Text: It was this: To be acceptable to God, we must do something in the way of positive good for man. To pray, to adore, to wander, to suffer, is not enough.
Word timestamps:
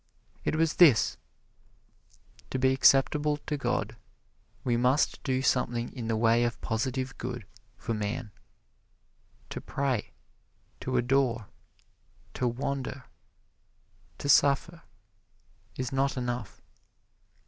It 0.43 0.55
was 0.55 0.77
this: 0.77 1.17
To 2.49 2.57
be 2.57 2.71
acceptable 2.73 3.37
to 3.45 3.55
God, 3.55 3.97
we 4.63 4.75
must 4.75 5.21
do 5.23 5.43
something 5.43 5.93
in 5.93 6.07
the 6.07 6.17
way 6.17 6.43
of 6.43 6.59
positive 6.59 7.15
good 7.19 7.45
for 7.77 7.93
man. 7.93 8.31
To 9.51 9.61
pray, 9.61 10.11
to 10.79 10.97
adore, 10.97 11.49
to 12.33 12.47
wander, 12.47 13.03
to 14.17 14.27
suffer, 14.27 14.81
is 15.77 15.91
not 15.91 16.17
enough. 16.17 16.63